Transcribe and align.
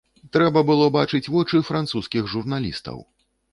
Трэба 0.37 0.63
было 0.69 0.87
бачыць 0.95 1.29
вочы 1.35 1.61
французскіх 1.69 2.33
журналістаў. 2.35 2.97